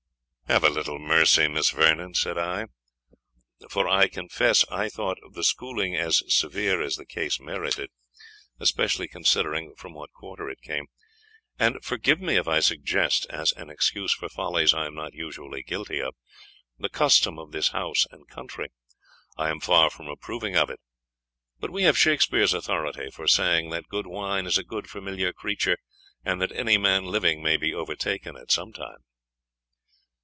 [0.47, 2.65] "Have a little mercy, Miss Vernon," said I;
[3.69, 7.89] for I confess I thought the schooling as severe as the case merited,
[8.59, 10.87] especially considering from what quarter it came,
[11.57, 15.63] "and forgive me if I suggest, as an excuse for follies I am not usually
[15.63, 16.15] guilty of,
[16.77, 18.67] the custom of this house and country.
[19.37, 20.81] I am far from approving of it;
[21.61, 25.77] but we have Shakspeare's authority for saying, that good wine is a good familiar creature,
[26.25, 29.05] and that any man living may be overtaken at some time."